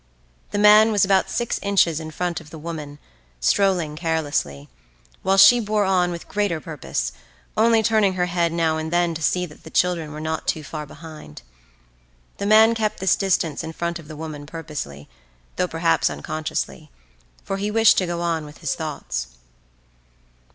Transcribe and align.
The 0.49 0.57
man 0.57 0.91
was 0.91 1.05
about 1.05 1.29
six 1.29 1.59
inches 1.61 1.99
in 1.99 2.09
front 2.09 2.41
of 2.41 2.49
the 2.49 2.57
woman, 2.57 2.97
strolling 3.39 3.95
carelessly, 3.95 4.67
while 5.21 5.37
she 5.37 5.59
bore 5.59 5.85
on 5.85 6.09
with 6.09 6.27
greater 6.27 6.59
purpose, 6.59 7.11
only 7.55 7.83
turning 7.83 8.13
her 8.13 8.25
head 8.25 8.51
now 8.51 8.77
and 8.77 8.91
then 8.91 9.13
to 9.13 9.21
see 9.21 9.45
that 9.45 9.63
the 9.63 9.69
children 9.69 10.11
were 10.11 10.19
not 10.19 10.47
too 10.47 10.63
far 10.63 10.87
behind. 10.87 11.43
The 12.39 12.47
man 12.47 12.73
kept 12.73 12.99
this 12.99 13.15
distance 13.15 13.63
in 13.63 13.73
front 13.73 13.99
of 13.99 14.07
the 14.07 14.17
woman 14.17 14.47
purposely, 14.47 15.07
though 15.57 15.67
perhaps 15.67 16.09
unconsciously, 16.09 16.89
for 17.43 17.57
he 17.57 17.69
wished 17.69 17.99
to 17.99 18.07
go 18.07 18.21
on 18.21 18.43
with 18.43 18.57
his 18.57 18.73
thoughts. 18.73 19.27